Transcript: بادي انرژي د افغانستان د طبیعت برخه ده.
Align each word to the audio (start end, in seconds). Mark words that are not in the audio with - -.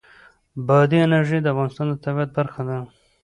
بادي 0.67 0.97
انرژي 1.05 1.39
د 1.41 1.47
افغانستان 1.53 1.85
د 1.89 1.93
طبیعت 2.05 2.29
برخه 2.37 2.61
ده. 2.69 2.77